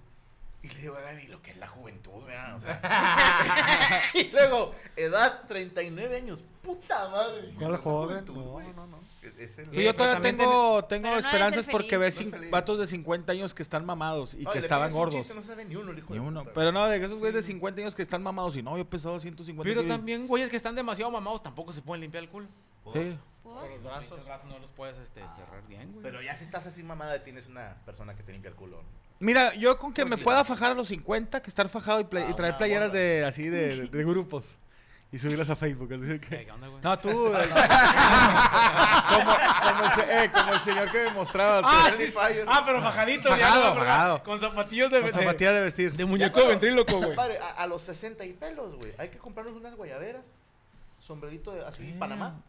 [0.61, 2.55] Y le digo a Gaby lo que es la juventud, ¿verdad?
[2.55, 2.81] O sea.
[4.15, 6.43] y luego, edad 39 años.
[6.63, 7.51] Puta madre.
[7.55, 8.09] ¿Cuál "No es la joven?
[8.09, 8.67] juventud, No, güey".
[8.73, 8.99] no, no.
[9.21, 12.87] Es, es el- yo todavía tengo, tengo no esperanzas ser porque ves No vatos de
[12.87, 15.15] 50 años que están mamados y Ay, que estaban gordos.
[15.15, 16.41] chiste, no sabe ni uno, el hijo Ni de uno.
[16.41, 18.81] puta, Pero no, de esos güeyes de 50 años que están mamados y no, yo
[18.83, 22.29] he pesado 150 Pero también, güeyes que están demasiado mamados tampoco se pueden limpiar el
[22.29, 22.47] culo.
[22.93, 23.17] Sí.
[23.43, 24.17] Por los brazos.
[24.17, 26.03] Los brazos no los puedes este, cerrar bien, güey.
[26.03, 28.81] Pero ya si estás así mamada, tienes una persona que te limpia el culo.
[29.19, 30.23] Mira, yo con que Pues me sí.
[30.23, 32.91] pueda fajar a los 50, que estar fajado y, play- y Ah, traer una playeras
[32.91, 34.57] de así de, de- de grupos
[35.11, 35.93] y subirlas a Facebook.
[35.93, 36.81] así que- ¿Qué onda, güey?
[36.83, 37.09] No, tú.
[37.33, 37.47] eh,
[39.09, 41.61] como, como el, se- eh, como el señor que me mostraba.
[41.63, 42.13] Ah, sí.
[42.47, 44.23] Ah, pero fajadito, Fajado, ya, fajado.
[44.23, 45.93] Con zapatillos de, con de- zapatillas de vestir.
[45.95, 47.15] de muñeco de ventríloco, güey.
[47.15, 48.93] Padre, a, a los 60 y pelos, güey.
[48.97, 50.35] Hay que comprarnos unas guayaberas,
[51.05, 52.41] sombrerito de, así, Panamá,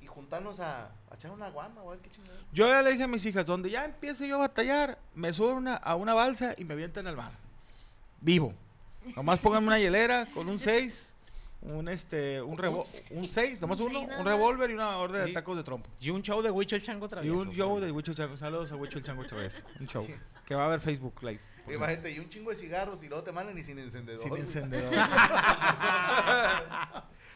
[0.00, 1.98] y juntarnos a, a echar una guama, güey.
[2.00, 2.36] Qué chingada.
[2.52, 5.50] Yo ya le dije a mis hijas, donde ya empiece yo a batallar, me subo
[5.50, 7.32] a una, a una balsa y me avientan al mar.
[8.20, 8.52] Vivo.
[9.14, 11.12] Nomás pónganme una hielera con un 6,
[11.62, 15.32] un este, un revo- un 6, nomás Un uno, un revólver y una orden de
[15.32, 15.88] tacos de trompo.
[16.00, 17.36] Y un show de Huicho el Chango Y travieso.
[17.38, 18.36] un show de Huicho el Chango.
[18.36, 19.62] Saludos a Huicho el Chango otra vez.
[19.80, 20.06] Un show.
[20.44, 21.40] Que va a haber Facebook Live.
[21.66, 21.84] Por cierto.
[21.84, 24.22] Imagínate, y un chingo de cigarros y luego te mandan y sin encendedor.
[24.22, 24.92] Sin encendedor.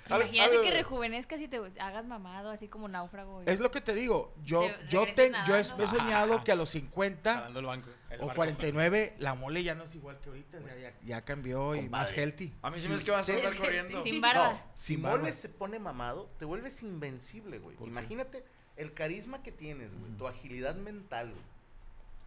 [0.06, 3.42] Imagínate que rejuvenezcas y te hagas mamado, así como náufrago.
[3.46, 4.34] Es lo que te digo.
[4.42, 7.90] Yo, Te yo, ten- yo he, soñado que a los 50 Jalando el banco.
[8.10, 8.34] el o barco.
[8.36, 10.58] 49 la mole ya no es igual que ahorita.
[10.58, 12.16] o sea, ya, ya cambió y más Compadre.
[12.22, 12.52] healthy.
[12.62, 14.02] A mí sí me es que vas a estar corriendo.
[14.02, 14.52] Sin barba.
[14.52, 15.32] No, si Sin Mole barba.
[15.32, 17.76] se pone mamado, te vuelves invencible, güey.
[17.86, 18.44] Imagínate
[18.76, 20.10] el carisma que tienes, güey.
[20.16, 21.42] Tu agilidad mental, güey.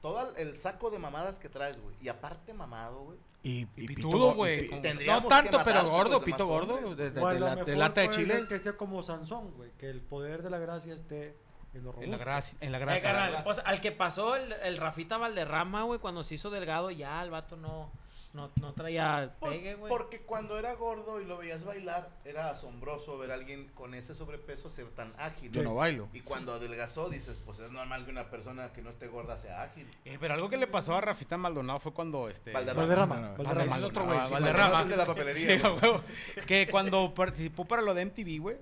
[0.03, 1.95] Todo el saco de mamadas que traes, güey.
[2.01, 3.17] Y aparte mamado, güey.
[3.41, 4.69] Y, Y pito pitudo, güey,
[5.05, 6.77] No tanto, pero gordo, pito gordo.
[6.93, 8.47] De, de- O a de lo la, de lata chiles.
[8.49, 11.35] que sea como Sansón, güey, que el poder de la gracia esté
[11.73, 12.55] en los En la grasa.
[12.59, 13.49] En la Eh, carnal, grasa.
[13.49, 17.21] o sea, al que pasó el, el Rafita Valderrama, güey, cuando se hizo delgado, ya
[17.23, 17.89] el vato no,
[18.33, 19.89] no, no traía Pues, pegue, güey.
[19.89, 24.15] porque cuando era gordo y lo veías bailar, era asombroso ver a alguien con ese
[24.15, 25.51] sobrepeso ser tan ágil.
[25.51, 26.09] Yo no bailo.
[26.13, 29.61] Y cuando adelgazó, dices, pues es normal que una persona que no esté gorda sea
[29.61, 29.87] ágil.
[30.05, 32.51] Eh, pero algo que le pasó a Rafita Maldonado fue cuando este.
[32.53, 32.85] Valderrama.
[32.85, 33.33] Valderrama.
[33.37, 34.71] Valderrama, Es otro güey, sí, Valderrama.
[34.71, 36.01] Valderrama es de la papelería, Sí, huevo.
[36.47, 38.57] que cuando participó para lo de MTV, güey.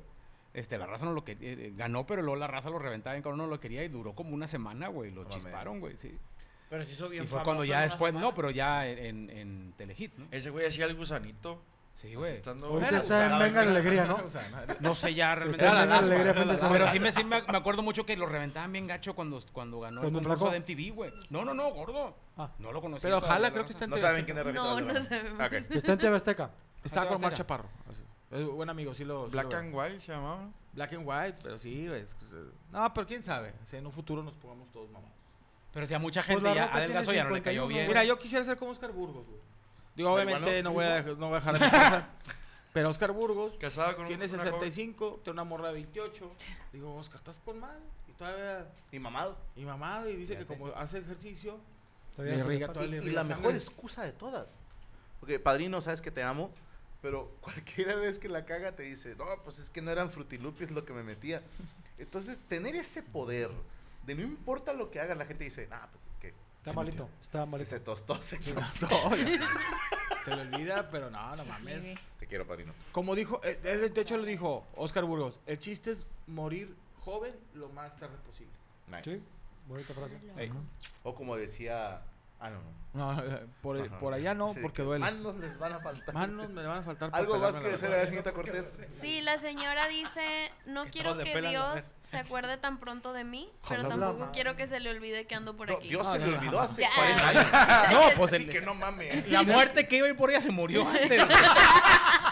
[0.53, 3.21] Este, la raza no lo quería, eh, ganó, pero luego la raza lo reventaba en
[3.21, 5.09] cada uno no lo quería y duró como una semana, güey.
[5.09, 6.17] Lo chisparon, güey, sí.
[6.71, 8.27] Pero se hizo bien Y fue famoso cuando en ya una después, semana.
[8.27, 10.27] no, pero ya en, en Telehit, ¿no?
[10.31, 11.61] Ese güey hacía el gusanito.
[11.93, 12.31] Sí, güey.
[12.33, 12.67] Estando...
[12.67, 14.17] Ahorita Era está en gusano, Venga la Alegría, ¿no?
[14.79, 15.63] No sé ya realmente.
[15.65, 16.69] Está en Era Venga la Alegría.
[16.71, 19.81] Pero sí, me, sí me, me acuerdo mucho que lo reventaban bien gacho cuando, cuando
[19.81, 20.65] ganó ¿Cuando el concurso flacó?
[20.65, 21.11] de MTV, güey.
[21.29, 22.15] No, no, no, gordo.
[22.37, 22.49] Ah.
[22.59, 23.01] No lo conocí.
[23.03, 25.45] Pero ojalá, creo que está en No TV saben quién es Rafita No, no sabemos.
[25.45, 25.53] Ok.
[25.75, 26.51] Está en TV Azteca.
[26.85, 27.33] Estaba con Mar.
[27.33, 27.67] Chaparro.
[27.89, 28.01] así.
[28.31, 29.25] Es buen amigo, sí lo.
[29.25, 30.43] sí Black lo- and White se llamaba.
[30.43, 30.53] ¿no?
[30.71, 32.15] Black and White, pero sí, es-
[32.71, 33.53] No, pero quién sabe.
[33.65, 35.11] Si en un futuro nos pongamos todos mamados.
[35.73, 37.87] Pero si a mucha Pues gente la ya adelgazó, ya no le cayó 51, bien.
[37.87, 39.39] Mira, yo quisiera ser como Oscar Burgos, güey.
[39.95, 42.09] Digo, obviamente Bueno, no voy, a, no voy a dejar esposa,
[42.73, 44.53] Pero Oscar Burgos Casada con tiene una joven.
[44.53, 46.31] 65, tiene una morra de 28.
[46.73, 47.77] Digo, Oscar, estás con mal.
[48.07, 48.67] Y todavía.
[48.91, 49.37] Y mamado.
[49.55, 50.59] Y mamado, y dice que Fíjate.
[50.59, 51.57] como hace ejercicio.
[52.15, 53.35] Todavía Le le todo Y, le y la sangre.
[53.37, 54.59] mejor excusa de todas.
[55.19, 56.51] Porque, padrino, sabes que te amo,
[57.01, 60.71] pero cualquiera vez que la caga te dice, no, pues es que no eran frutilupis
[60.71, 61.41] lo que me metía.
[61.97, 63.49] Entonces, tener ese poder
[64.05, 67.09] de no importa lo que haga, la gente dice, ah, pues es que Está malito,
[67.21, 67.69] está malito.
[67.71, 68.87] se tostó, se tostó.
[70.23, 71.97] Se le olvida, pero no, no mames.
[72.19, 72.71] Te quiero, padrino.
[72.91, 77.33] Como dijo, eh, él de hecho lo dijo Oscar Burgos, el chiste es morir joven
[77.55, 78.53] lo más tarde posible.
[78.87, 79.17] Nice.
[79.17, 79.25] Sí,
[79.67, 80.19] bonita frase.
[81.01, 82.03] O como decía,
[82.41, 82.81] ah, no, no.
[82.93, 83.99] No, eh, por, Ajá.
[83.99, 85.05] por allá no, Sí, porque que duele.
[85.05, 86.13] Manos les van a faltar.
[86.13, 87.09] Manos me van a faltar.
[87.13, 88.77] Algo más que la decir, a ver, señorita Cortés.
[88.99, 93.23] Sí, la señora dice, no Que quiero que la Dios se acuerde tan pronto de
[93.23, 95.87] mí, pero tampoco quiero que se le olvide que ando por aquí.
[95.87, 96.89] Dios se no, le olvidó hace Ya.
[96.93, 97.29] 40
[97.87, 97.91] años.
[97.93, 99.31] No, pues el- que no mames.
[99.31, 101.23] la muerte que iba a ir por ella se murió antes.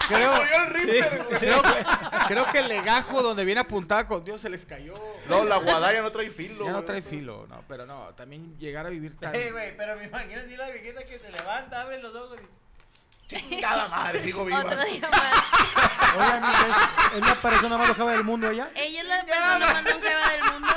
[0.10, 1.40] Creo, Murió el Reaper, güey.
[1.40, 1.86] creo, que,
[2.28, 4.94] creo que el legajo donde viene apuntada con Dios se les cayó.
[5.28, 6.66] No, la guadaña no trae filo.
[6.66, 6.86] Ya no güey.
[6.86, 9.34] trae filo, no, pero no, también llegar a vivir tan...
[9.36, 12.60] Ey, güey, pero me imagino así la viejita que se levanta, abre los ojos y...
[13.30, 14.62] Chingada madre, sigo viva.
[14.62, 15.32] Otra llamada.
[16.18, 18.72] Oigan, ¿es, es la persona más lojeva del mundo ella?
[18.76, 20.68] Ella es la persona más longeva del mundo,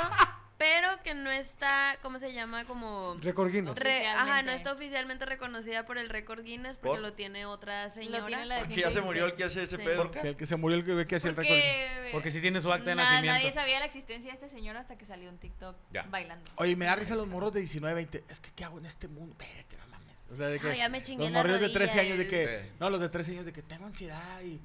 [0.57, 2.65] pero que no está, ¿cómo se llama?
[2.65, 3.15] Como...
[3.21, 3.75] Récord Guinness.
[3.75, 6.99] re- ajá, no está oficialmente reconocida por el récord Guinness porque ¿Por?
[7.01, 8.19] lo tiene otra señora.
[8.19, 9.37] Lo tiene la Porque ya se murió el 116.
[9.37, 9.83] que hace ese Sí.
[9.83, 10.09] pedo.
[10.11, 11.55] ¿Por Sí, el que se murió el que, que hacía el récord.
[11.55, 13.37] Porque, Porque sí tiene su acta de na- nacimiento.
[13.39, 16.03] Nadie sabía la existencia de este señor hasta que salió un TikTok Ya.
[16.03, 16.49] bailando.
[16.55, 18.23] Oye, me da risa los morros de 19, 20.
[18.29, 19.35] Es que, ¿qué hago en este mundo?
[19.39, 20.27] Espérate, no mames.
[20.31, 22.27] O sea, de que Ay, ya me chingué los morros de rodilla 13 años de
[22.27, 22.71] que...
[22.79, 24.59] No, los de 13 años de que tengo ansiedad y...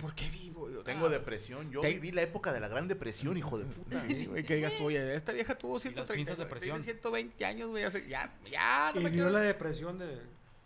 [0.00, 0.70] ¿Por qué vivo?
[0.70, 1.70] Yo, Tengo ah, depresión.
[1.70, 4.00] Yo Te- viví la época de la gran depresión, hijo de puta.
[4.06, 6.76] Sí, güey, que digas tú, oye, esta vieja tuvo las 130, pinzas de güey, presión.
[6.82, 9.30] tiene 120 años, güey, hace- ya, ya, no Y me vio quiero...
[9.38, 10.20] la depresión de...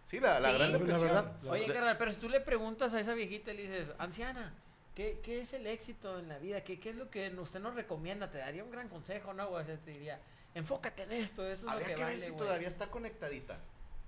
[0.05, 0.55] Sí, la, la Sí.
[0.59, 1.09] gran La depresión.
[1.09, 1.33] verdad.
[1.43, 4.53] la Oye, carnal, pero si tú le preguntas a esa viejita y le dices, anciana,
[4.95, 6.63] ¿qué, qué es el éxito en la vida?
[6.65, 8.31] ¿Qué, ¿Qué es lo que usted nos recomienda?
[8.31, 9.63] Te daría un gran consejo, ¿no, güey?
[9.63, 10.21] O sea, te diría,
[10.55, 12.39] enfócate en esto, eso es lo Habría que que ver vale, si güey".
[12.39, 13.59] todavía está conectadita.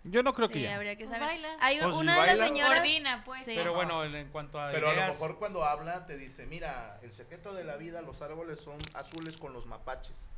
[0.05, 0.75] Yo no creo que Sí, ya.
[0.77, 1.29] habría que Pues saber.
[1.35, 1.57] baila.
[1.61, 2.79] Hay Pues si una de las señoras...
[2.81, 3.45] Coordina, pues.
[3.47, 3.53] Sí.
[3.57, 6.47] Pero bueno, en, en cuanto a Pero a lo ideas, mejor cuando habla te dice,
[6.47, 10.31] mira, el secreto de la vida, los árboles son azules con los mapaches.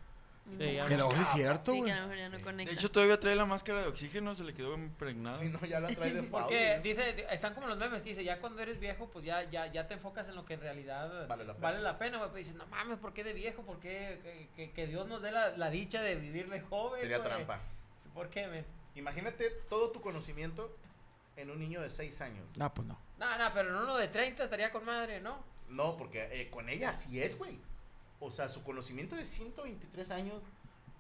[0.57, 1.91] Sí, ya Pero sí es cierto, Sí, que güey.
[1.91, 2.45] a lo mejor ya no Sí.
[2.45, 2.71] conecta.
[2.73, 5.39] De hecho, todavía trae la máscara de oxígeno, se le quedó impregnada.
[5.39, 6.43] Si no, ya la trae de favor.
[6.43, 9.67] Porque dice, están como los memes que dice, ya cuando eres viejo, pues ya, ya,
[9.67, 11.67] ya te enfocas en lo que en realidad Vale la pena.
[11.67, 12.31] vale la pena, güey.
[12.31, 13.63] Pues dices, no mames, ¿por qué de viejo?
[13.63, 17.01] ¿Por qué que, que- que Dios nos dé la, la dicha de vivir de joven?
[17.01, 17.29] Sería güey?
[17.29, 17.59] trampa.
[18.15, 18.65] ¿Por qué, men?
[18.97, 20.75] Imagínate todo tu conocimiento
[21.37, 22.45] en un niño de 6 años.
[22.57, 22.99] No, pues no.
[23.19, 25.39] No, no, pero en uno de 30 estaría con madre, ¿no?
[25.69, 27.59] No, porque eh, con ella así es, güey.
[28.21, 30.43] O sea, su conocimiento de 123 años,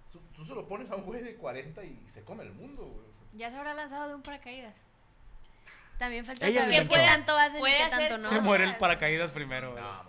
[0.07, 2.83] su- tú se lo pones a un güey de 40 y se come el mundo,
[2.85, 3.07] güey.
[3.09, 4.75] O sea, Ya se habrá lanzado de un paracaídas.
[5.99, 7.07] También falta Ella saber lo qué inventó.
[7.15, 8.29] tanto hacen y Puede qué hacer- tanto no.
[8.29, 9.69] se muere el paracaídas primero.
[9.69, 9.83] no, güey.
[9.85, 10.05] man,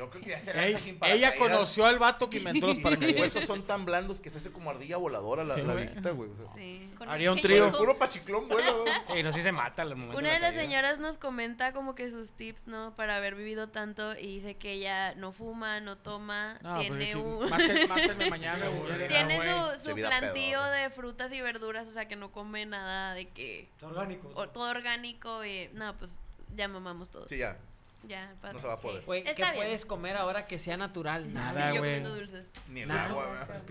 [0.00, 2.66] yo, Yo creo que ya se lanza Ey, sin ella conoció al vato que inventó
[2.68, 3.20] los Y paracaídas.
[3.20, 5.84] huesos son tan blandos que se hace como ardilla voladora la, Sí, la güey.
[5.86, 6.30] viejita, güey.
[6.30, 6.46] o sea.
[6.56, 6.90] Sí.
[6.96, 7.70] Con Haría un trío.
[7.72, 8.84] Puro pachiclón, bueno.
[9.14, 10.62] Ey, no, sí se mata al momento Una la de las caída.
[10.64, 12.94] señoras nos comenta como que sus tips, ¿no?
[12.96, 17.10] Para haber vivido tanto y dice que ella no fuma, no toma, No, pero tiene
[17.12, 17.50] sí, un...
[17.50, 19.08] mátenme, mátenme mañana, güey.
[19.08, 19.48] Tiene güey.
[19.48, 23.14] su, Se su vida plantío de frutas y verduras, o sea que no come nada
[23.14, 23.68] de que...
[23.82, 24.32] Orgánico.
[24.34, 25.68] o- todo orgánico y...
[25.74, 26.16] No, pues
[26.56, 27.28] ya mamamos todos.
[27.28, 27.56] Sí, ya.
[28.04, 28.54] Ya, padre.
[28.54, 29.04] No se va a poder.
[29.04, 29.64] Güey, ¿qué Está bien.
[29.64, 31.32] puedes comer ahora que sea natural?
[31.32, 32.00] Nada, yo güey.
[32.00, 32.50] comiendo dulces.
[32.68, 33.06] Ni el Nada.
[33.10, 33.56] agua, ¿verdad?
[33.56, 33.62] El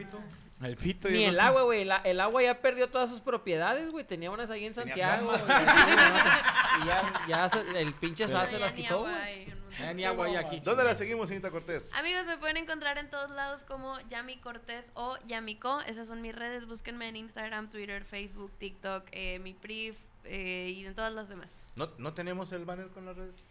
[0.76, 1.10] pito.
[1.10, 1.86] Ni yo el creo- agua, güey.
[1.86, 4.06] la- el agua ya perdió todas sus propiedades, güey.
[4.06, 5.28] Tenía unas ahí en Tenía Santiago.
[5.28, 5.40] güey,
[6.84, 9.22] y ya, ya se- el pinche ya se las ni quitó, agua güey.
[9.24, 10.60] hay Ya ni agua hay aquí.
[10.60, 11.92] ¿Dónde la seguimos, señorita Cortés?
[11.94, 15.80] Amigos, me pueden encontrar en todos lados como Yami Cortés o Yamico.
[15.88, 16.66] Esas son mis redes.
[16.66, 21.70] Búsquenme en Instagram, Twitter, Facebook, TikTok, eh, mi PRIF eh, y en todas las demás.
[21.76, 23.46] ¿No, ¿No tenemos el banner con las redes?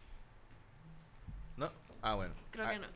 [2.02, 2.34] Ah, bueno.
[2.50, 2.87] Creo Ah, que no.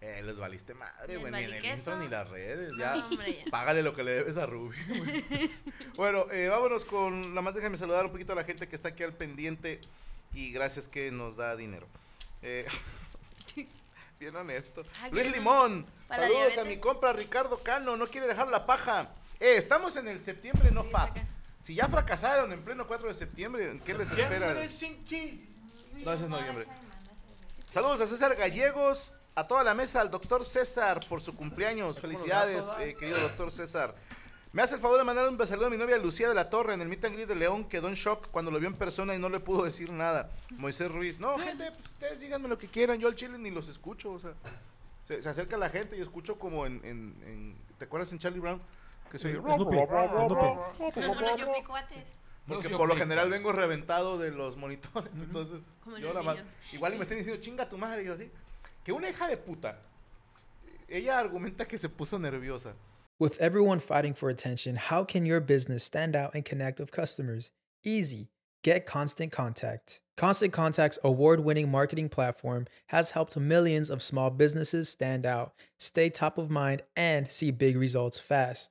[0.00, 1.30] Eh, les valiste madre, güey.
[1.32, 2.72] Ni en el intro ni las redes.
[2.72, 2.96] No, Ya.
[3.06, 3.50] hombre, ya.
[3.52, 4.76] Págale lo que le debes a Ruby.
[4.88, 5.50] güey.
[5.96, 7.30] bueno, eh, vámonos con.
[7.30, 9.80] Nada más déjame saludar un poquito a la gente que está aquí al pendiente.
[10.34, 11.86] Y gracias que nos da dinero.
[12.42, 12.66] Eh,
[14.18, 14.82] bien honesto.
[15.00, 15.86] Ah, Luis ¿quieren Limón.
[16.08, 17.96] para Saludos a mi compra Ricardo Cano.
[17.96, 19.10] No quiere dejar la paja.
[19.40, 21.18] Eh, estamos en el septiembre no FAP.
[21.60, 24.52] Si ya fracasaron en pleno 4 de septiembre, ¿qué les espera?
[24.52, 26.66] No, ese es noviembre.
[27.72, 31.98] Saludos a César Gallegos, a toda la mesa, al doctor César por su cumpleaños.
[31.98, 33.94] Felicidades, eh, querido doctor César.
[34.52, 36.74] Me hace el favor de mandar un saludo a mi novia Lucía de la Torre
[36.74, 37.64] en el meet and greet de León.
[37.64, 40.28] Quedó en shock cuando lo vio en persona y no le pudo decir nada.
[40.50, 41.18] Moisés Ruiz.
[41.18, 42.98] No, gente, pues ustedes díganme lo que quieran.
[43.00, 44.12] Yo al chile ni los escucho.
[44.12, 44.34] O sea,
[45.08, 48.40] se, se acerca la gente y escucho como en, en- en- ¿Te acuerdas en Charlie
[48.40, 48.60] Brown?
[49.10, 49.32] Que soy.
[49.32, 49.76] Snoopy,
[52.46, 52.52] Snoopy.
[52.52, 52.70] No, no, yo vi cuates.
[52.70, 55.12] Porque por lo general vengo reventado de los monitores.
[55.14, 56.38] Entonces, Como yo nada más.
[56.72, 58.02] Igual y me estén diciendo, chinga tu madre.
[58.02, 58.30] Y yo así.
[58.84, 59.80] Que una hija de puta.
[60.88, 62.74] Ella argumenta que se puso nerviosa.
[63.18, 67.52] With everyone fighting for attention, how can your business stand out and connect with customers?
[67.84, 68.30] Easy.
[68.64, 70.00] Get Constant Contact.
[70.16, 76.10] Constant Contact's award winning marketing platform has helped millions of small businesses stand out, stay
[76.10, 78.70] top of mind, and see big results fast.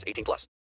[0.07, 0.47] 18 plus.